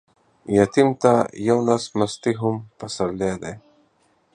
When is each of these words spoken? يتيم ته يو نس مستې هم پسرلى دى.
يتيم 0.57 0.89
ته 1.01 1.13
يو 1.47 1.57
نس 1.67 1.83
مستې 1.97 2.31
هم 2.41 2.55
پسرلى 2.77 3.31
دى. 3.41 3.53